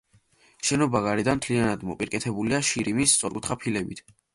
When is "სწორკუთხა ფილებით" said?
3.19-4.09